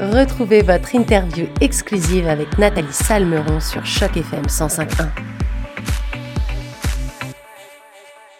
[0.00, 5.08] Retrouvez votre interview exclusive avec Nathalie Salmeron sur Choc FM 105.1.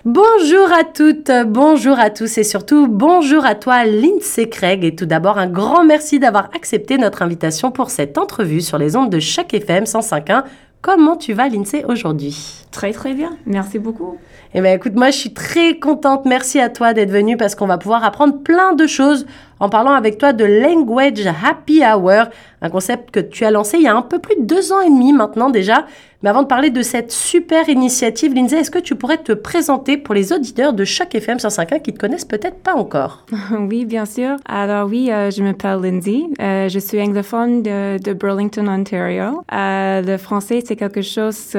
[0.05, 5.07] Bonjour à toutes, bonjour à tous et surtout bonjour à toi Lindsay Craig et tout
[5.07, 9.19] d'abord un grand merci d'avoir accepté notre invitation pour cette entrevue sur les ondes de
[9.19, 10.45] Choc FM 105.1.
[10.81, 12.67] Comment tu vas Lindsay aujourd'hui?
[12.71, 14.17] Très très bien, merci beaucoup.
[14.55, 16.25] Eh bien, écoute, moi, je suis très contente.
[16.25, 19.27] Merci à toi d'être venu parce qu'on va pouvoir apprendre plein de choses
[19.61, 22.29] en parlant avec toi de Language Happy Hour,
[22.63, 24.81] un concept que tu as lancé il y a un peu plus de deux ans
[24.81, 25.85] et demi maintenant déjà.
[26.23, 29.97] Mais avant de parler de cette super initiative, Lindsay, est-ce que tu pourrais te présenter
[29.97, 33.27] pour les auditeurs de chaque FM 105.1 qui te connaissent peut-être pas encore?
[33.59, 34.37] Oui, bien sûr.
[34.47, 36.23] Alors oui, euh, je m'appelle Lindsay.
[36.41, 39.43] Euh, je suis anglophone de, Burlington, Ontario.
[39.53, 41.57] Euh, le français, c'est quelque chose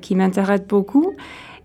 [0.00, 1.14] qui m'intéresse beaucoup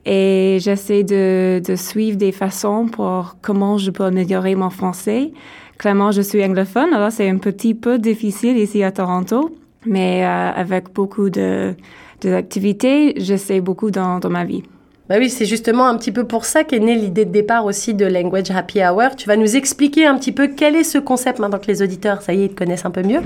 [0.06, 5.32] et j'essaie de, suivre des façons pour comment je peux améliorer mon français.
[5.78, 10.52] Clairement, je suis anglophone, alors c'est un petit peu difficile ici à Toronto, mais euh,
[10.56, 11.73] avec beaucoup de,
[12.22, 14.64] d'activités, j'essaie beaucoup dans, dans ma vie.
[15.10, 17.94] Bah oui, c'est justement un petit peu pour ça qu'est née l'idée de départ aussi
[17.94, 19.17] de Language Happy Hour.
[19.17, 22.22] Tu vas nous expliquer un petit peu quel est ce concept maintenant que les auditeurs,
[22.22, 23.20] ça y est, ils te connaissent un peu mieux.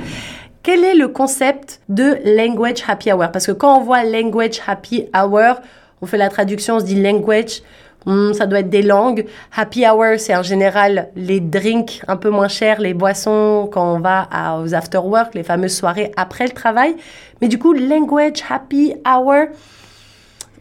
[0.64, 3.32] Quel est le concept de Language Happy Hour?
[3.32, 5.62] Parce que quand on voit Language Happy Hour,
[6.02, 7.62] on fait la traduction, on se dit language,
[8.06, 9.26] hmm, ça doit être des langues.
[9.56, 14.00] Happy hour, c'est en général les drinks un peu moins chers, les boissons quand on
[14.00, 14.28] va
[14.62, 16.96] aux after work, les fameuses soirées après le travail.
[17.42, 19.48] Mais du coup, language, happy hour,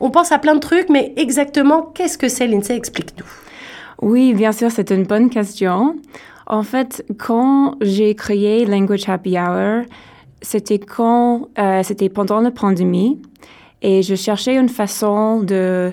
[0.00, 2.76] on pense à plein de trucs, mais exactement, qu'est-ce que c'est, Lindsay?
[2.76, 3.26] Explique-nous.
[4.02, 5.96] Oui, bien sûr, c'est une bonne question.
[6.46, 9.84] En fait, quand j'ai créé Language Happy Hour,
[10.42, 13.20] c'était quand, euh, c'était pendant la pandémie.
[13.82, 15.92] Et je cherchais une façon de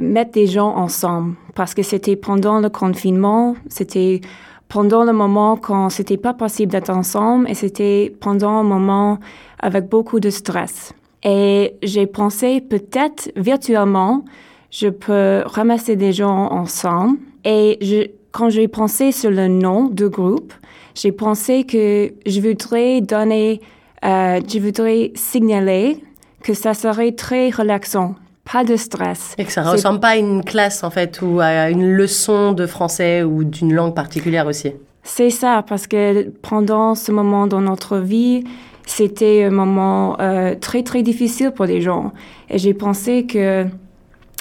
[0.00, 4.20] mettre des gens ensemble parce que c'était pendant le confinement, c'était
[4.68, 9.18] pendant le moment quand c'était pas possible d'être ensemble et c'était pendant un moment
[9.60, 10.92] avec beaucoup de stress.
[11.22, 14.24] Et j'ai pensé peut-être virtuellement,
[14.70, 17.18] je peux ramasser des gens ensemble.
[17.44, 20.52] Et je, quand j'ai pensé sur le nom du groupe,
[20.94, 23.60] j'ai pensé que je voudrais donner,
[24.04, 26.02] euh, je voudrais signaler
[26.44, 28.14] que ça serait très relaxant,
[28.50, 29.34] pas de stress.
[29.38, 32.52] Et que ça ne ressemble pas à une classe en fait ou à une leçon
[32.52, 34.72] de français ou d'une langue particulière aussi.
[35.02, 38.44] C'est ça, parce que pendant ce moment dans notre vie,
[38.86, 42.12] c'était un moment euh, très très difficile pour les gens.
[42.50, 43.66] Et j'ai pensé que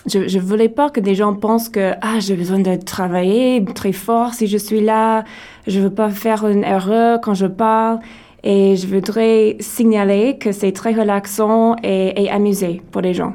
[0.05, 3.93] je ne voulais pas que des gens pensent que ah j'ai besoin de travailler très
[3.93, 5.23] fort si je suis là,
[5.67, 7.99] je veux pas faire une erreur quand je parle.
[8.43, 13.33] Et je voudrais signaler que c'est très relaxant et, amusé pour les gens.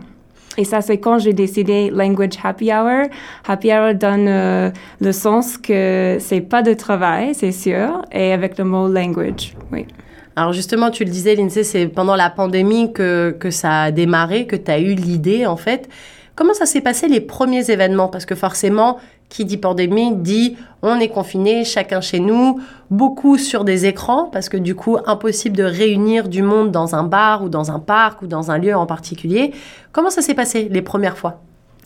[0.59, 3.07] Et ça, c'est quand j'ai décidé Language Happy Hour.
[3.47, 4.71] Happy Hour donne euh,
[5.01, 9.87] le sens que c'est pas de travail, c'est sûr, et avec le mot language, oui.
[10.35, 14.47] Alors justement, tu le disais, Lindsay, c'est pendant la pandémie que, que ça a démarré,
[14.47, 15.89] que tu as eu l'idée, en fait.
[16.37, 18.07] Comment ça s'est passé les premiers événements?
[18.07, 23.65] Parce que forcément, qui dit pandémie dit on est confiné, chacun chez nous, beaucoup sur
[23.65, 27.49] des écrans, parce que du coup, impossible de réunir du monde dans un bar ou
[27.49, 29.53] dans un parc ou dans un lieu en particulier.
[29.93, 31.43] Comment ça s'est passé les premières fois?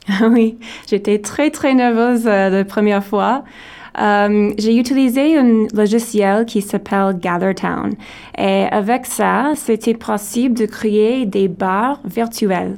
[0.30, 0.58] Oui,
[0.88, 3.44] j'étais très très nerveuse euh, la première fois.
[4.00, 7.92] Euh, j'ai utilisé un logiciel qui s'appelle GatherTown.
[8.38, 12.76] Et avec ça, c'était possible de créer des bars virtuels.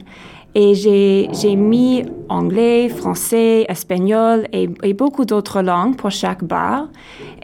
[0.54, 6.88] Et j'ai mis anglais, français, espagnol et, et beaucoup d'autres langues pour chaque bar.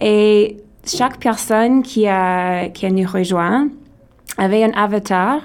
[0.00, 3.68] Et chaque personne qui a, qui a nous rejoint
[4.38, 5.40] avait un avatar.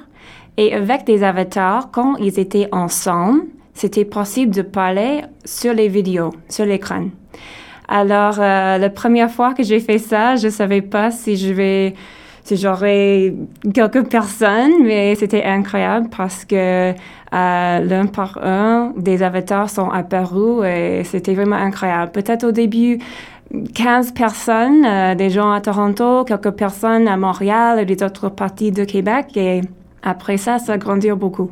[0.57, 3.41] Et avec des avatars, quand ils étaient ensemble,
[3.73, 7.07] c'était possible de parler sur les vidéos, sur l'écran.
[7.87, 11.93] Alors, euh, la première fois que j'ai fait ça, je savais pas si je vais
[12.45, 13.33] si j'aurais
[13.73, 16.93] quelques personnes, mais c'était incroyable parce que euh,
[17.31, 22.11] l'un par un, des avatars sont apparus et c'était vraiment incroyable.
[22.11, 22.99] Peut-être au début,
[23.73, 28.71] 15 personnes, euh, des gens à Toronto, quelques personnes à Montréal et des autres parties
[28.71, 29.35] de Québec.
[29.37, 29.61] Et
[30.03, 31.49] après ça, ça a grandi beaucoup.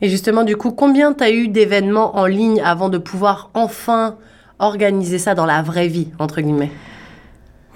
[0.00, 4.14] Et justement, du coup, combien tu as eu d'événements en ligne avant de pouvoir enfin
[4.60, 6.70] organiser ça dans la vraie vie, entre guillemets?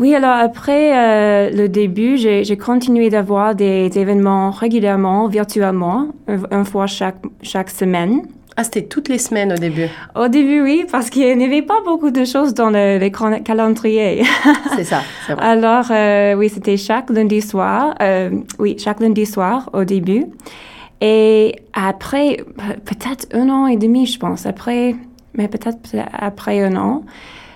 [0.01, 6.87] Oui, alors après euh, le début, j'ai continué d'avoir des, événements régulièrement, virtuellement, une fois
[6.87, 8.23] chaque, chaque semaine.
[8.57, 11.83] Ah, c'était toutes les semaines au début Au début, oui, parce qu'il n'y avait pas
[11.85, 14.23] beaucoup de choses dans le, les calendriers.
[14.77, 15.45] c'est ça, c'est vrai.
[15.45, 17.95] Alors, euh, oui, c'était chaque lundi soir.
[18.01, 20.25] Euh, oui, chaque lundi soir au début.
[21.03, 22.39] Et après,
[22.87, 24.95] peut-être un an et demi, je pense, après,
[25.35, 25.79] mais peut-être
[26.13, 27.05] après un an,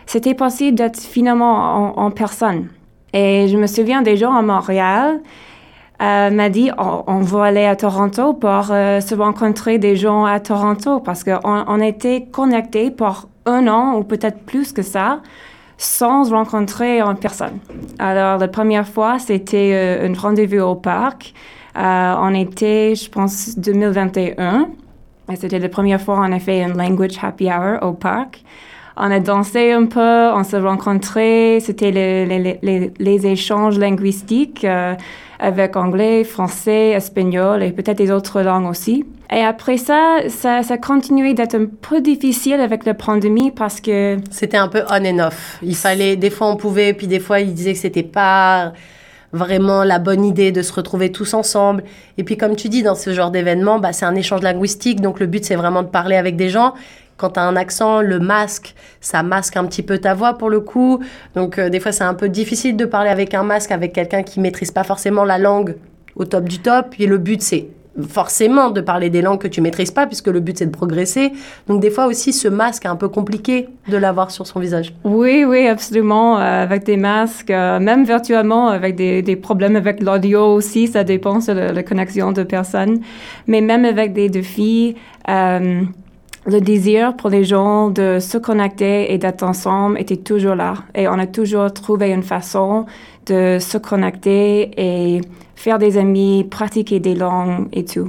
[0.07, 2.69] c'était possible d'être finalement en, personne.
[3.13, 5.21] Et je me souviens des gens à Montréal
[6.03, 10.25] euh, m'a dit on, on, va aller à Toronto pour euh, se rencontrer des gens
[10.25, 15.21] à Toronto parce qu'on on était connectés pour un an ou peut-être plus que ça
[15.77, 17.59] sans rencontrer en personne.
[17.99, 21.33] Alors la première fois c'était euh, un rendez-vous au parc.
[21.77, 24.69] Euh, on était, je pense, 2021.
[25.33, 28.45] Et c'était la première fois a fait un language happy hour au parc
[28.97, 34.95] on a dansé un peu, on s'est rencontrés, c'était les, échanges linguistiques euh,
[35.41, 39.05] avec anglais, français, espagnol et peut-être des autres langues aussi.
[39.33, 43.81] Et après ça, ça, ça a continué d'être un peu difficile avec la pandémie parce
[43.81, 44.19] que...
[44.31, 45.59] C'était un peu on and off.
[45.63, 48.73] Il fallait, des fois on pouvait, puis des fois il disait que c'était pas
[49.33, 51.83] vraiment la bonne idée de se retrouver tous ensemble.
[52.17, 55.19] Et puis comme tu dis, dans ce genre d'événement, bah, c'est un échange linguistique, donc
[55.19, 56.75] le but c'est vraiment de parler avec des gens
[57.17, 60.51] quand tu as un accent, le masque, ça masque un petit peu ta voix pour
[60.51, 61.01] le coup.
[61.35, 64.23] Donc euh, des fois c'est un peu difficile de parler avec un masque avec quelqu'un
[64.23, 65.77] qui maîtrise pas forcément la langue
[66.17, 66.95] au top du top.
[66.99, 67.69] Et le but c'est
[68.09, 71.33] forcément de parler des langues que tu maîtrises pas puisque le but c'est de progresser.
[71.69, 74.95] Donc des fois aussi ce masque est un peu compliqué de l'avoir sur son visage.
[75.05, 76.39] Oui, oui, absolument.
[76.39, 81.39] Euh, avec des masques, euh, même virtuellement, avec des, problèmes avec l'audio aussi, ça dépend
[81.39, 83.01] de la, connexion de personnes.
[83.47, 84.97] Mais même avec des défis
[86.47, 90.75] le désir pour les gens de se connecter et d'être ensemble était toujours là.
[90.95, 92.87] Et on a toujours trouvé une façon
[93.27, 95.21] de se connecter et
[95.57, 98.09] faire des amis, pratiquer des langues et tout.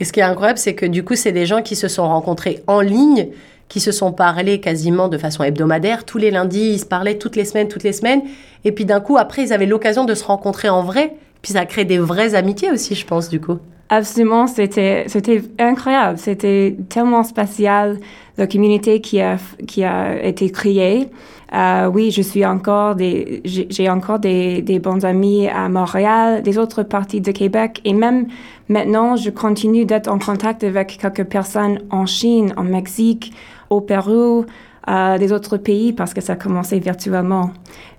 [0.00, 2.06] Et ce qui est incroyable, c'est que du coup, c'est des gens qui se sont
[2.06, 3.28] rencontrés en ligne,
[3.68, 6.04] qui se sont parlé quasiment de façon hebdomadaire.
[6.04, 8.22] Tous les lundis, ils se parlaient toutes les semaines, toutes les semaines.
[8.64, 11.14] Et puis d'un coup, après, ils avaient l'occasion de se rencontrer en vrai.
[11.42, 13.58] Puis ça a créé des vraies amitiés aussi, je pense, du coup.
[13.90, 17.98] Absolument, c'était c'était incroyable, c'était tellement spécial
[18.36, 21.08] la communauté qui a qui a été créée.
[21.54, 26.58] Euh, oui, je suis encore des j'ai encore des, des bons amis à Montréal, des
[26.58, 28.26] autres parties de Québec et même
[28.68, 33.32] maintenant je continue d'être en contact avec quelques personnes en Chine, en Mexique,
[33.70, 34.44] au Pérou.
[34.88, 37.50] Euh, des autres pays parce que ça a commencé virtuellement.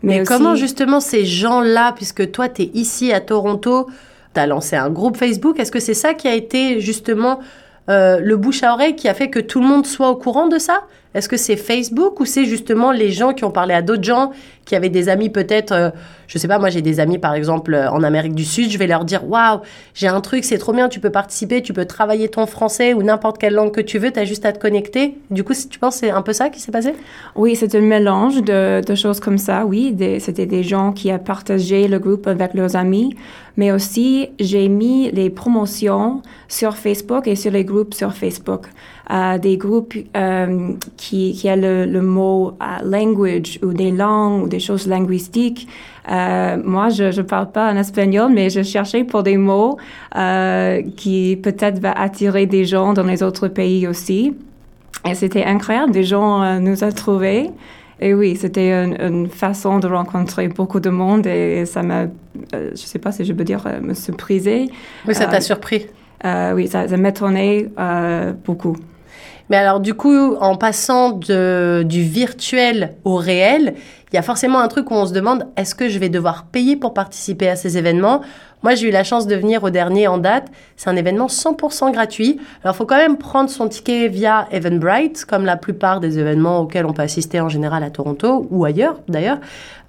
[0.02, 3.86] Mais, comment justement ces gens-là, puisque toi tu es ici à Toronto,
[4.34, 5.60] tu as lancé un groupe Facebook.
[5.60, 7.40] Est-ce que c'est ça qui a été justement
[7.90, 10.48] euh, le bouche à oreille qui a fait que tout le monde soit au courant
[10.48, 10.84] de ça?
[11.16, 14.32] Est-ce que c'est Facebook ou c'est justement les gens qui ont parlé à d'autres gens,
[14.66, 15.90] qui avaient des amis peut-être, euh,
[16.28, 18.78] je sais pas, moi j'ai des amis par exemple euh, en Amérique du Sud, je
[18.78, 19.62] vais leur dire waouh,
[19.96, 23.02] j'ai un truc, c'est trop bien, tu peux participer, tu peux travailler ton français ou
[23.02, 25.18] n'importe quelle langue que tu veux, tu as juste à te connecter.
[25.32, 26.94] Du coup, tu penses c'est un peu ça qui s'est passé?
[27.36, 29.96] Oui, c'est un mélange de, de, choses comme ça, oui.
[30.20, 33.16] C'était des gens qui ont partagé le groupe avec leurs amis,
[33.58, 38.68] mais aussi j'ai mis les promotions sur Facebook et sur les groupes sur Facebook
[39.10, 44.48] des groupes euh, qui, qui a le, le mot euh, language ou des langues ou
[44.48, 45.68] des choses linguistiques.
[46.12, 49.78] Euh, moi, je ne parle pas en espagnol, mais je cherchais pour des mots
[50.96, 54.36] qui peut-être va attirer des gens dans les autres pays aussi.
[55.10, 57.50] Et c'était incroyable, des gens nous ont trouvés.
[58.02, 62.06] Et oui, c'était une, façon de rencontrer beaucoup de monde et ça m'a,
[62.54, 64.70] je ne sais pas si je peux dire, me surprisé.
[65.08, 65.88] Oui, ça t'a surpris.
[66.24, 67.70] oui, ça, ça m'étonnait
[68.46, 68.76] beaucoup.
[69.50, 73.76] Mais alors du coup, en passant de, du virtuel au réel,
[74.12, 76.46] il y a forcément un truc où on se demande est-ce que je vais devoir
[76.46, 78.22] payer pour participer à ces événements?
[78.62, 80.48] Moi, j'ai eu la chance de venir au dernier en date.
[80.76, 82.40] C'est un événement 100% gratuit.
[82.64, 86.86] Alors, faut quand même prendre son ticket via Eventbrite, comme la plupart des événements auxquels
[86.86, 89.40] on peut assister en général à Toronto ou ailleurs d'ailleurs.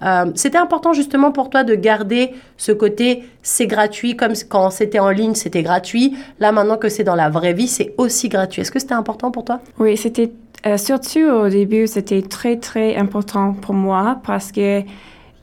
[0.03, 4.99] Euh, c'était important justement pour toi de garder ce côté c'est gratuit, comme quand c'était
[4.99, 6.15] en ligne, c'était gratuit.
[6.39, 8.61] Là, maintenant que c'est dans la vraie vie, c'est aussi gratuit.
[8.61, 9.59] Est-ce que c'était important pour toi?
[9.79, 10.31] Oui, c'était
[10.65, 14.81] euh, surtout au début, c'était très, très important pour moi parce que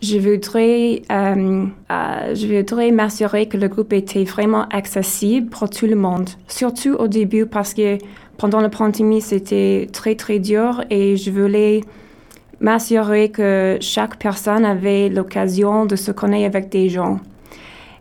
[0.01, 5.87] je voudrais, euh, euh, je voudrais m'assurer que le groupe était vraiment accessible pour tout
[5.87, 6.29] le monde.
[6.47, 7.99] Surtout au début parce que
[8.37, 11.81] pendant la pandémie, c'était très, très dur et je voulais
[12.61, 17.19] m'assurer que chaque personne avait l'occasion de se connaître avec des gens.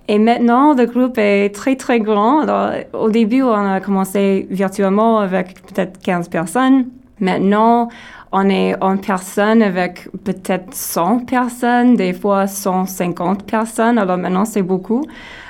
[0.07, 2.41] Et maintenant, le groupe est très, très grand.
[2.41, 6.85] Alors, au début, on a commencé virtuellement avec peut-être 15 personnes.
[7.19, 7.89] Maintenant,
[8.31, 13.97] on est en personne avec peut-être 100 personnes, des fois 150 personnes.
[13.97, 15.03] Alors maintenant, c'est beaucoup.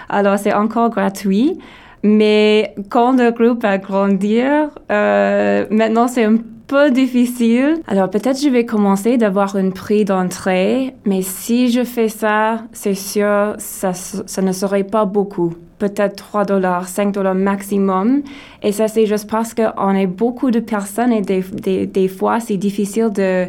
[0.09, 1.59] Alors c'est encore gratuit.
[2.07, 6.37] Mais quand le groupe va grandir, euh, maintenant c'est un
[6.67, 7.81] peu difficile.
[7.85, 12.93] Alors peut-être je vais commencer d'avoir un prix d'entrée, mais si je fais ça, c'est
[12.93, 18.23] sûr, ça, ça ne serait pas beaucoup peut-être 3 dollars, 5 dollars maximum.
[18.63, 23.11] Et ça, c'est juste parce qu'on est beaucoup de personnes et des, fois, c'est difficile
[23.11, 23.47] de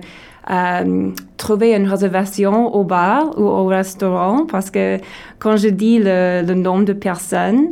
[0.51, 4.99] euh, trouver une réservation au bar ou au restaurant parce que
[5.39, 7.69] quand je dis le nombre de personnes,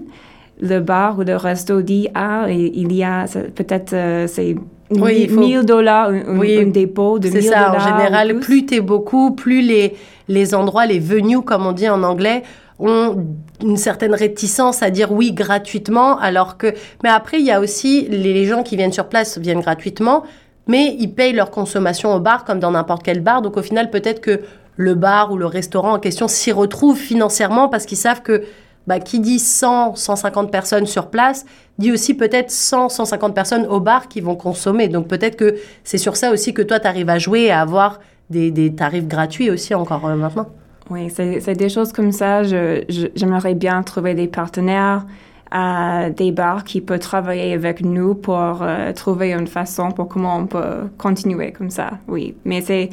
[0.61, 4.57] le bar ou le resto dit ah il y a peut-être euh, c'est
[4.91, 7.75] oui, 1000 dollars un, oui, un, dépôt de 1000 dollars.
[7.75, 9.95] C'est ça en général plus, tu es beaucoup plus les
[10.29, 12.43] les endroits les venues comme on dit en anglais
[12.79, 13.27] ont
[13.63, 18.07] une certaine réticence à dire oui gratuitement alors que mais après il y a aussi
[18.09, 20.25] les gens qui viennent sur place viennent gratuitement
[20.67, 23.91] mais ils payent leur consommation au bar comme dans n'importe quel bar donc au final
[23.91, 24.41] peut-être que
[24.77, 28.43] le bar ou le restaurant en question s'y retrouve financièrement parce qu'ils savent que
[28.87, 31.45] bah, qui dit 100, 150 personnes sur place,
[31.79, 34.89] dit aussi peut-être 100, 150 personnes au bar qui vont consommer.
[34.89, 37.61] Donc peut-être que c'est sur ça aussi que toi, tu arrives à jouer et à
[37.61, 38.01] avoir
[38.31, 40.47] des, tarifs gratuits aussi encore euh, maintenant.
[40.91, 42.43] Oui, c'est des choses comme ça.
[42.45, 45.05] J'aimerais bien trouver des partenaires,
[45.53, 50.37] euh, des bars qui peuvent travailler avec nous pour euh, trouver une façon pour comment
[50.37, 51.91] on peut continuer comme ça.
[52.07, 52.91] Oui, mais c'est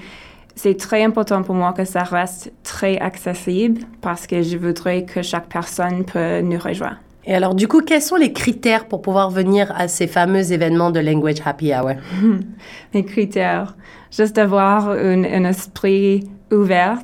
[0.55, 5.21] c'est très important pour moi que ça reste très accessible parce que je voudrais que
[5.21, 6.97] chaque personne peut nous rejoindre.
[7.25, 10.91] Et alors, du coup, quels sont les critères pour pouvoir venir à ces fameux événements
[10.91, 11.93] de Language Happy Hour?
[12.93, 13.75] les critères,
[14.11, 16.99] juste d'avoir un, un, esprit ouvert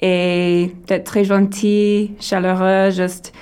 [0.00, 3.32] et d'être très gentil, chaleureux, juste...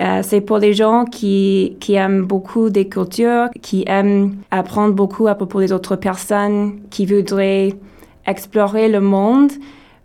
[0.00, 5.28] Euh, c'est pour les gens qui, qui aiment beaucoup des cultures, qui aiment apprendre beaucoup
[5.28, 7.74] à propos des autres personnes, qui voudraient
[8.26, 9.52] explorer le monde,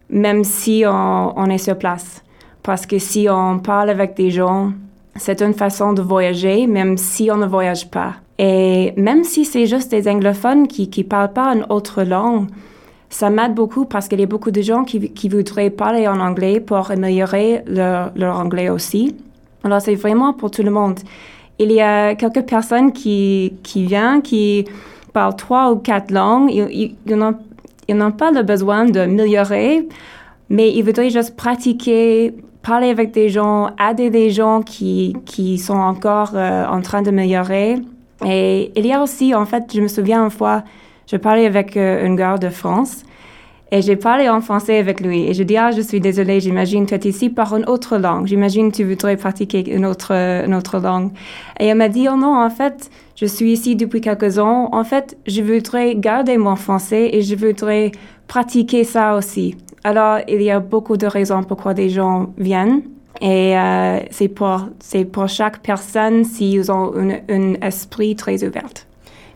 [0.10, 2.24] même si on, est sur place.
[2.64, 4.72] Parce que si on parle avec des gens,
[5.16, 8.16] c'est une façon de voyager, même si on ne voyage pas.
[8.40, 12.48] Et même si c'est juste des anglophones qui ne parlent pas une autre langue,
[13.10, 16.20] ça m'aide beaucoup parce qu'il y a beaucoup de gens qui, qui voudraient parler en
[16.20, 19.16] anglais pour améliorer leur, leur anglais aussi.
[19.64, 21.00] Alors, c'est vraiment pour tout le monde.
[21.60, 24.66] Il y a quelques personnes qui, qui viennent, qui
[25.14, 26.52] parlent trois ou quatre langues.
[26.54, 27.34] Il, y
[27.88, 29.88] ils n'ont pas le besoin d'améliorer,
[30.50, 35.78] mais ils voudraient juste pratiquer, parler avec des gens, aider des gens qui, qui sont
[35.78, 37.76] encore euh, en train d'améliorer.
[38.26, 40.64] Et il y a aussi, en fait, je me souviens une fois,
[41.10, 43.04] je parlais avec euh, une gars de France
[43.72, 45.28] et j'ai parlé en français avec lui.
[45.28, 48.26] Et je dis, ah, je suis désolée, j'imagine tu es ici par une autre langue.
[48.26, 51.12] J'imagine tu voudrais pratiquer une autre, une autre langue.
[51.60, 54.70] Et elle m'a dit, oh non, en fait, je suis ici depuis quelques ans.
[54.72, 57.92] En fait, je voudrais garder mon français et je voudrais
[58.28, 59.56] pratiquer ça aussi.
[59.84, 62.82] Alors, il y a beaucoup de raisons pourquoi des gens viennent.
[63.20, 64.70] Et euh, c'est pour,
[65.12, 66.94] pour chaque personne s'ils ont
[67.30, 68.70] un esprit très ouvert.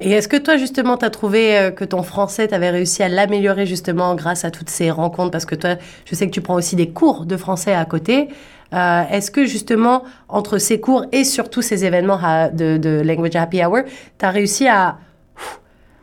[0.04, 3.04] Et est-ce que toi, justement, tu as trouvé euh, que ton français, tu avais réussi
[3.04, 5.30] à l'améliorer justement grâce à toutes ces rencontres?
[5.30, 8.30] Parce que toi, je sais que tu prends aussi des cours de français à côté.
[8.74, 12.20] Euh, est-ce que justement, entre ces cours et surtout ces événements
[12.52, 13.82] de, Language Happy Hour,
[14.18, 14.98] tu as réussi à,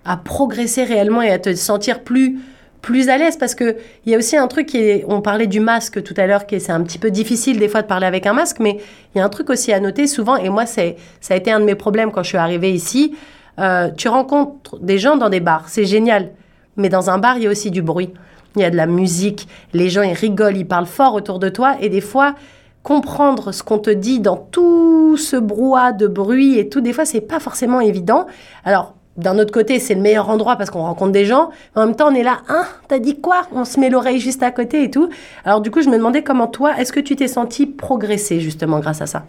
[0.05, 2.39] à progresser réellement et à te sentir plus
[2.81, 3.37] plus à l'aise?
[3.37, 6.15] Parce que il y a aussi un truc qui est on parlait du masque tout
[6.17, 8.59] à l'heure qui c'est un petit peu difficile des fois de parler avec un masque
[8.61, 8.79] mais
[9.15, 11.51] il y a un truc aussi à noter souvent et moi c'est ça a été
[11.51, 13.17] un de mes problèmes quand je suis arrivée ici
[13.59, 16.31] euh, tu rencontres des gens dans des bars, c'est génial.
[16.77, 18.13] Mais dans un bar, il y a aussi du bruit.
[18.57, 21.49] Il y a de la musique, les gens ils rigolent, ils parlent fort autour de
[21.49, 22.35] toi et des fois
[22.83, 27.05] comprendre ce qu'on te dit dans tout ce brouhaha de bruit et tout, des fois
[27.05, 28.27] c'est pas forcément évident.
[28.65, 31.51] Alors d'un autre côté, c'est le meilleur endroit parce qu'on rencontre des gens.
[31.75, 33.43] En même temps, on est là, hein, t'as dit quoi?
[33.53, 35.09] On se met l'oreille juste à côté et tout.
[35.45, 38.79] Alors du coup, je me demandais comment toi, est-ce que tu t'es senti progresser justement
[38.79, 39.25] grâce à ça?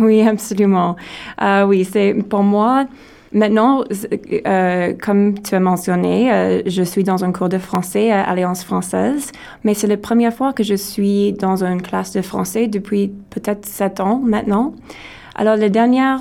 [0.00, 0.96] Oui, absolument.
[1.42, 2.86] Euh, oui, c'est pour moi,
[3.32, 3.82] Maintenant,
[4.46, 8.64] euh, comme tu as mentionné, euh, je suis dans un cours de français à Alliance
[8.64, 9.32] française,
[9.64, 13.66] mais c'est la première fois que je suis dans une classe de français depuis peut-être
[13.66, 14.74] sept ans maintenant.
[15.34, 16.20] Alors, les dernières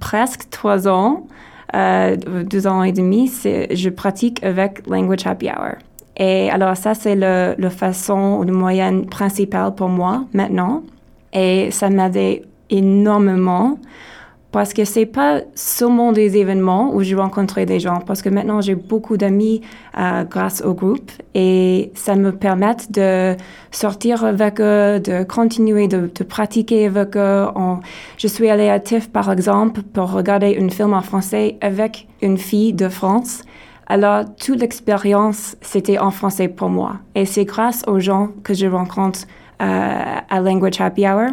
[0.00, 1.26] presque trois ans,
[1.74, 3.30] euh, deux ans et demi,
[3.70, 5.74] je pratique avec Language Happy Hour.
[6.16, 10.82] Et alors, ça, c'est la façon ou le moyen principal pour moi maintenant.
[11.32, 13.78] Et ça m'aide énormément
[14.50, 18.60] parce que c'est pas seulement des événements où je rencontrais des gens, parce que maintenant
[18.60, 19.60] j'ai beaucoup d'amis
[19.98, 23.36] euh, grâce au groupe et ça me permet de
[23.70, 27.46] sortir avec eux, de continuer de, de pratiquer avec eux.
[28.16, 32.38] je suis allée à TIFF par exemple pour regarder un film en français avec une
[32.38, 33.42] fille de France.
[33.90, 36.96] Alors, toute l'expérience, c'était en français pour moi.
[37.14, 39.20] Et c'est grâce aux gens que je rencontre
[39.62, 41.30] euh, à Language Happy Hour.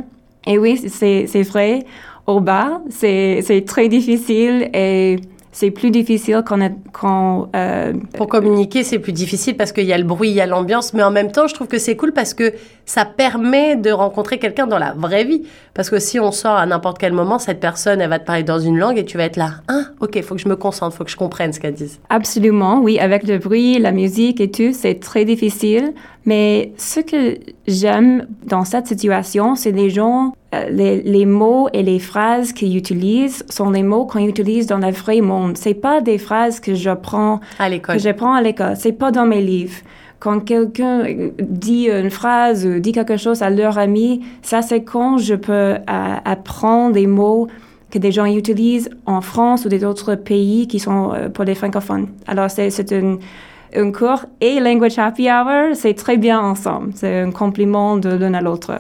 [0.47, 1.85] Et oui, c'est vrai,
[2.27, 2.81] au bar.
[2.89, 5.19] C'est très difficile et
[5.55, 6.59] c'est plus difficile quand,
[6.91, 10.41] quand euh, pour communiquer c'est plus difficile parce qu'il y a le bruit, il y
[10.41, 12.53] a l'ambiance, mais en même temps je trouve que c'est cool parce que
[12.85, 15.43] ça permet de rencontrer quelqu'un dans la vraie vie.
[15.73, 18.43] Parce que si on sort à n'importe quel moment, cette personne elle va te parler
[18.43, 20.93] dans une langue et tu vas être là, ah ok, faut que je me concentre,
[20.93, 21.99] faut que je comprenne ce qu'elle dit.
[22.09, 25.93] Absolument, oui, avec le bruit, la musique et tout, c'est très difficile.
[26.25, 31.83] Mais ce que j'aime dans cette situation, c'est les gens, euh, les, les, mots et
[31.83, 35.55] les phrases qu'ils utilisent sont les mots qu'on utilise dans le vrai monde.
[35.57, 37.95] C'est pas des phrases que j'apprends à l'école.
[37.95, 38.75] Que j'apprends à l'école.
[38.75, 39.77] C'est pas dans mes livres.
[40.19, 41.03] Quand quelqu'un
[41.39, 45.53] dit une phrase ou dit quelque chose à leur ami, ça c'est quand je peux
[45.53, 47.47] euh, apprendre des mots
[47.91, 51.53] que des gens utilisent en France ou des autres pays qui sont euh, pour les
[51.53, 52.07] francophones.
[52.25, 53.19] Alors c'est une
[53.75, 56.91] un cours et Language Happy Hour, c'est très bien ensemble.
[56.95, 58.77] C'est un compliment de l'un à l'autre.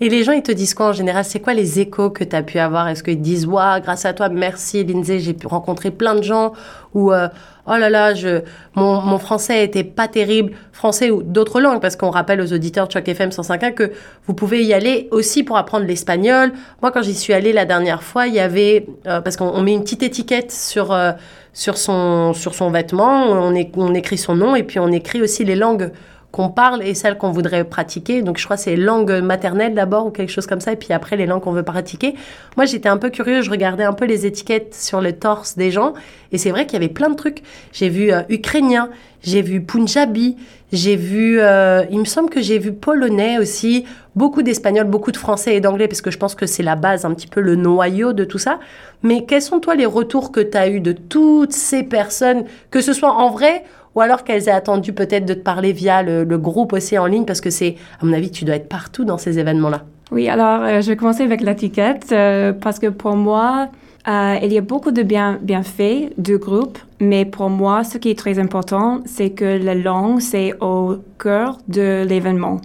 [0.00, 1.24] Et les gens, ils te disent quoi en général?
[1.24, 2.88] C'est quoi les échos que tu as pu avoir?
[2.88, 6.52] Est-ce qu'ils disent Waouh, grâce à toi, merci Lindsay, j'ai pu rencontrer plein de gens?
[6.94, 7.28] Ou euh,
[7.66, 8.42] Oh là là, je,
[8.74, 12.92] mon, français était pas terrible, français ou d'autres langues, parce qu'on rappelle aux auditeurs de
[12.92, 13.92] Choc FM 105.1 que
[14.26, 16.52] vous pouvez y aller aussi pour apprendre l'espagnol.
[16.82, 19.72] Moi, quand j'y suis allée la dernière fois, il y avait, euh, parce qu'on met
[19.72, 21.12] une petite étiquette sur, euh,
[21.54, 25.56] sur, son, sur son vêtement, on écrit son nom et puis on écrit aussi les
[25.56, 25.90] langues
[26.34, 28.20] qu'on parle et celles qu'on voudrait pratiquer.
[28.20, 30.92] Donc je crois que c'est langue maternelle d'abord ou quelque chose comme ça, et puis
[30.92, 32.16] après les langues qu'on veut pratiquer.
[32.56, 35.70] Moi j'étais un peu curieux, je regardais un peu les étiquettes sur le torse des
[35.70, 35.94] gens,
[36.32, 37.44] et c'est vrai qu'il y avait plein de trucs.
[37.72, 38.90] J'ai vu euh, ukrainien,
[39.22, 40.36] j'ai vu punjabi,
[40.72, 43.84] j'ai vu, euh, il me semble que j'ai vu polonais aussi,
[44.16, 47.04] beaucoup d'espagnol, beaucoup de français et d'anglais, parce que je pense que c'est la base,
[47.04, 48.58] un petit peu le noyau de tout ça.
[49.04, 52.80] Mais quels sont toi les retours que tu as eu de toutes ces personnes, que
[52.80, 53.62] ce soit en vrai
[53.94, 57.24] ou alors qu'elles aient attendu peut-être de te parler via le, groupe aussi en ligne,
[57.24, 59.82] parce que c'est, à mon avis, tu dois être partout dans ces événements-là.
[60.10, 63.68] Oui, alors euh, je vais commencer avec l'étiquette, euh, parce que pour moi,
[64.06, 68.10] euh, il y a beaucoup de bien, bienfaits du groupe, mais pour moi, ce qui
[68.10, 72.60] est très important, c'est que la langue, c'est au cœur de l'événement.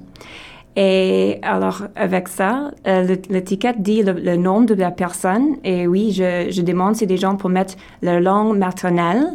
[0.76, 2.72] Et alors, avec ça,
[3.30, 5.58] l'étiquette dit le, nom de la personne.
[5.66, 9.26] Et oui, je, je demande si des gens pour mettre leur langue maternelle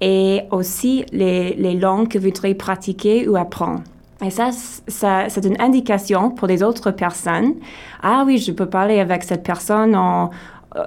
[0.00, 3.82] et aussi les, les langues que vous voudrez pratiquer ou apprendre.
[4.24, 7.54] Et ça, ça c'est une indication pour les autres personnes.
[8.02, 10.30] Ah oui, je peux parler avec cette personne en,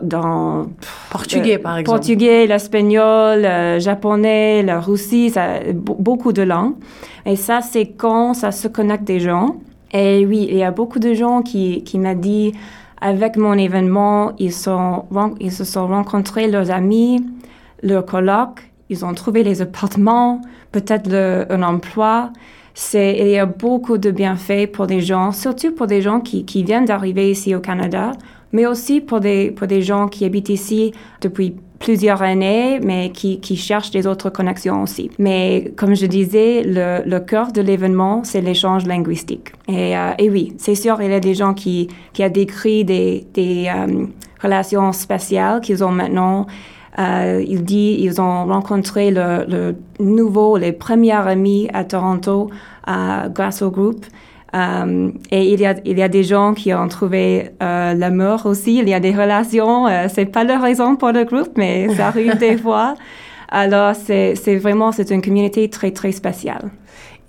[0.01, 0.67] dans
[1.09, 1.99] portugais euh, par exemple.
[1.99, 6.75] Portugais, l'espagnol, le japonais, le russie, ça, beaucoup de langues.
[7.25, 9.57] Et ça, c'est quand ça se connecte des gens.
[9.91, 12.53] Et oui, il y a beaucoup de gens qui, qui m'ont dit,
[12.99, 15.05] avec mon événement, ils, sont,
[15.39, 17.23] ils se sont rencontrés leurs amis,
[17.83, 21.13] leurs colocs, ils ont trouvé les appartements, peut-être
[21.49, 22.31] un emploi.
[22.93, 26.85] Il y a beaucoup de bienfaits pour des gens, surtout pour des gens qui, viennent
[26.85, 28.11] d'arriver ici au Canada,
[28.53, 34.05] mais aussi pour des, gens qui habitent ici depuis plusieurs années, mais qui, cherchent des
[34.05, 35.09] autres connexions aussi.
[35.17, 39.51] Mais comme je disais, le, cœur de l'événement, c'est l'échange linguistique.
[39.67, 42.85] Et, euh, et, oui, c'est sûr, il y a des gens qui, qui ont décrit
[42.85, 44.05] des, des euh,
[44.41, 46.45] relations spéciales qu'ils ont maintenant
[46.99, 52.49] euh, il dit ils ont rencontré le, le, nouveau, les premiers amis à Toronto
[52.87, 54.05] euh, grâce au groupe.
[54.55, 58.45] Euh, et il y, a, il y a des gens qui ont trouvé euh, l'amour
[58.45, 58.77] aussi.
[58.77, 59.87] Il y a des relations.
[59.87, 62.95] Euh, c'est pas la raison pour le groupe, mais ça arrive des fois.
[63.49, 66.69] Alors, c'est vraiment, c'est une communauté très, très spéciale.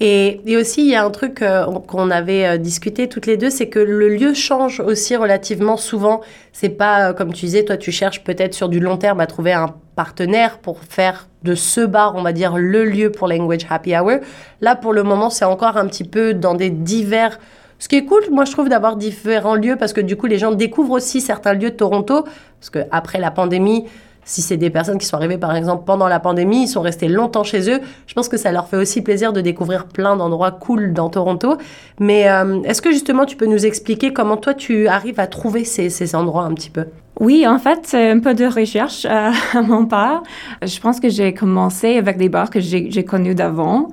[0.00, 3.50] Et, aussi, il y a un truc euh, qu'on avait euh, discuté toutes les deux,
[3.50, 6.20] c'est que le lieu change aussi relativement souvent.
[6.52, 9.26] C'est pas, euh, comme tu disais, toi, tu cherches peut-être sur du long terme à
[9.26, 13.66] trouver un partenaire pour faire de ce bar, on va dire, le lieu pour Language
[13.68, 14.20] Happy Hour.
[14.60, 17.38] Là, pour le moment, c'est encore un petit peu dans des divers...
[17.80, 20.38] Ce qui est cool, moi, je trouve, d'avoir différents lieux parce que du coup, les
[20.38, 22.24] gens découvrent aussi certains lieux de Toronto.
[22.58, 23.84] Parce que après la pandémie,
[24.28, 27.08] si c'est des personnes qui sont arrivées par exemple pendant la pandémie, ils sont restés
[27.08, 30.50] longtemps chez eux, je pense que ça leur fait aussi plaisir de découvrir plein d'endroits
[30.50, 31.56] cool dans Toronto.
[31.98, 35.64] Mais euh, est-ce que justement tu peux nous expliquer comment toi tu arrives à trouver
[35.64, 36.84] ces, ces endroits un petit peu?
[37.20, 40.22] Oui, en fait, c'est un peu de recherche euh, à mon part.
[40.62, 43.88] Je pense que j'ai commencé avec des bars que j'ai connus d'avant.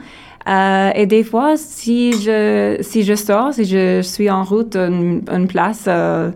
[0.48, 5.24] Euh, et des fois, si je, si je sors, si je suis en route une,
[5.32, 6.30] une place euh,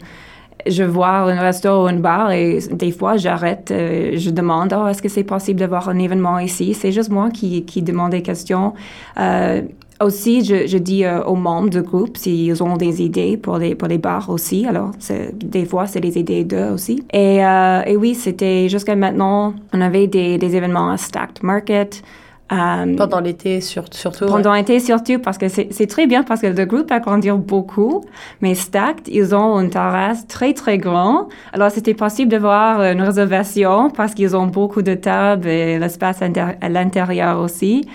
[0.67, 4.87] je vois un restaurant ou un bar et des fois j'arrête, euh, je demande oh,
[4.87, 6.73] est-ce que c'est possible d'avoir un événement ici?
[6.73, 8.73] C'est juste moi qui, qui demande des questions.
[9.19, 9.61] Euh,
[10.01, 13.75] aussi, je, je dis euh, aux membres du groupe s'ils ont des idées pour les,
[13.75, 14.65] pour les bars aussi.
[14.65, 14.91] Alors,
[15.33, 17.03] des fois, c'est des idées d'eux aussi.
[17.11, 22.01] Et, et oui, c'était jusqu'à maintenant, on avait des, des événements à Stacked Market,
[22.51, 24.25] Euh, pendant l'été surtout.
[24.25, 28.03] Pendant l'été surtout parce que c'est très bien parce que le groupe a grandi beaucoup,
[28.41, 31.27] mais Stacked, ils ont une terrasse très très grande.
[31.53, 36.69] Alors c'était possible d'avoir une réservation parce qu'ils ont beaucoup de tables et l'espace à
[36.69, 37.87] l'intérieur aussi.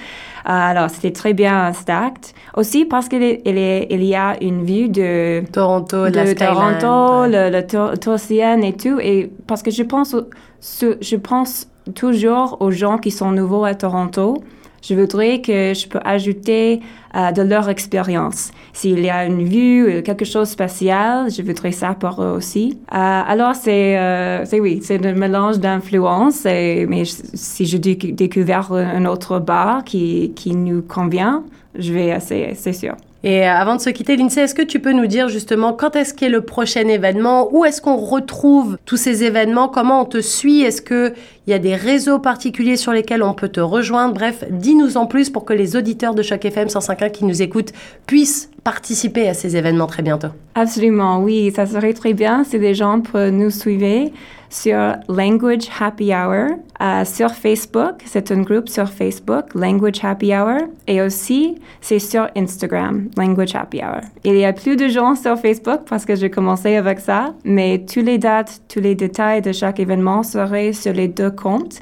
[0.47, 2.35] Euh, alors, c'était très bien stacked.
[2.55, 8.65] Aussi parce qu'il il y a une vue de Toronto, de la Toronto, le, le
[8.67, 8.99] et tout.
[9.01, 10.15] Et parce que je pense,
[10.61, 14.43] je pense toujours aux gens qui sont nouveaux à Toronto.
[14.87, 16.81] Je voudrais que je peux ajouter
[17.17, 18.51] euh, de leur expérience.
[18.75, 22.35] S'il y a une vue, euh, quelque chose de spécial, je voudrais ça pour eux
[22.37, 22.79] aussi.
[22.93, 26.45] Euh, alors, c'est, c'est oui, c'est un mélange d'influences.
[26.45, 31.45] Mais si je découvre un autre bar qui, qui nous convient,
[31.79, 32.95] je vais essayer, c'est sûr.
[33.27, 36.13] Et avant de se quitter, Lindsay, est-ce que tu peux nous dire justement quand est-ce
[36.13, 37.49] qu'est le prochain événement?
[37.53, 39.69] Où est-ce qu'on retrouve tous ces événements?
[39.69, 40.61] Comment on te suit?
[40.61, 41.15] Est-ce qu'il
[41.47, 44.13] y a des réseaux particuliers sur lesquels on peut te rejoindre?
[44.13, 47.73] Bref, dis-nous en plus pour que les auditeurs de Choc FM 105.1 qui nous écoutent
[48.07, 50.29] puissent participer à ces événements très bientôt.
[50.55, 54.11] Absolument, oui, ça serait très bien si les gens peuvent nous suivre
[54.51, 58.03] sur Language Happy Hour euh, sur Facebook.
[58.05, 60.69] C'est un groupe sur Facebook, Language Happy Hour.
[60.87, 64.01] Et aussi, c'est sur Instagram, Language Happy Hour.
[64.25, 67.85] Il y a plus de gens sur Facebook parce que j'ai commencé avec ça, mais
[67.85, 71.81] tous les dates, tous les détails de chaque événement seraient sur les deux comptes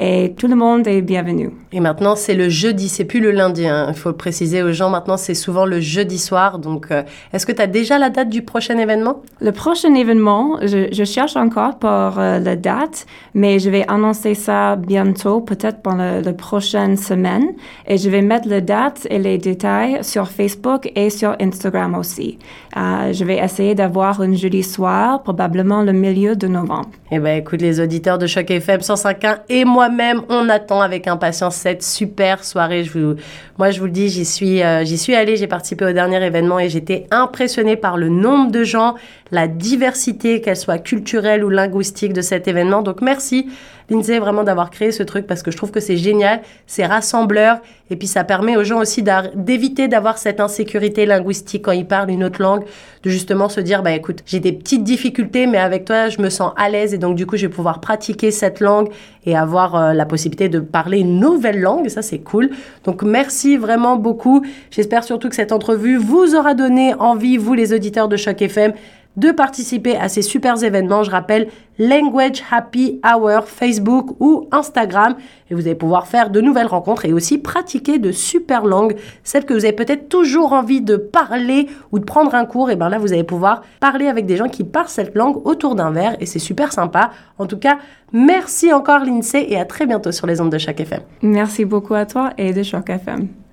[0.00, 1.50] et tout le monde est bienvenu.
[1.72, 3.66] Et maintenant, c'est le jeudi, c'est plus le lundi.
[3.66, 3.86] Hein.
[3.88, 4.90] Il faut le préciser aux gens.
[4.90, 6.58] Maintenant, c'est souvent le jeudi soir.
[6.58, 7.02] Donc, euh,
[7.32, 9.22] est-ce que tu as déjà la date du prochain événement?
[9.40, 14.74] Le prochain événement, je, cherche encore pour euh, la date, mais je vais annoncer ça
[14.76, 17.52] bientôt, peut-être pendant la, prochaine semaine.
[17.86, 22.38] Et je vais mettre la date et les détails sur Facebook et sur Instagram aussi.
[22.76, 26.90] Euh, je vais essayer d'avoir un jeudi soir, probablement le milieu de novembre.
[27.12, 31.06] Eh bien, écoute, les auditeurs de Choc FM 105.1 et moi, moi-même, on attend avec
[31.06, 32.84] impatience cette super soirée.
[32.84, 33.16] Je vous,
[33.56, 36.58] moi, je vous le dis, j'y suis, euh, suis allée, j'ai participé au dernier événement
[36.58, 38.96] et j'étais impressionnée par le nombre de gens,
[39.30, 42.82] la diversité, qu'elle soit culturelle ou linguistique de cet événement.
[42.82, 43.46] Donc, merci
[43.90, 47.58] Lindsay, vraiment d'avoir créé ce truc parce que je trouve que c'est génial, c'est rassembleur
[47.90, 52.10] et puis ça permet aux gens aussi d'éviter d'avoir cette insécurité linguistique quand ils parlent
[52.10, 52.64] une autre langue,
[53.02, 56.30] de justement se dire, bah écoute, j'ai des petites difficultés, mais avec toi, je me
[56.30, 58.88] sens à l'aise et donc du coup, je vais pouvoir pratiquer cette langue
[59.26, 61.88] et avoir euh, la possibilité de parler une nouvelle langue.
[61.88, 62.50] Ça, c'est cool.
[62.84, 64.44] Donc merci vraiment beaucoup.
[64.70, 68.72] J'espère surtout que cette entrevue vous aura donné envie, vous les auditeurs de Choc FM,
[69.16, 71.02] de participer à ces super événements.
[71.02, 71.48] Je rappelle
[71.78, 75.16] Language Happy Hour Facebook ou Instagram
[75.50, 79.44] et vous allez pouvoir faire de nouvelles rencontres et aussi pratiquer de super langues, celles
[79.44, 82.70] que vous avez peut-être toujours envie de parler ou de prendre un cours.
[82.70, 85.74] Et bien là, vous allez pouvoir parler avec des gens qui parlent cette langue autour
[85.74, 87.10] d'un verre et c'est super sympa.
[87.38, 87.78] En tout cas,
[88.12, 91.00] merci encore Lindsay et à très bientôt sur les ondes de Choc FM.
[91.22, 93.43] Merci beaucoup à toi et de Choc FM.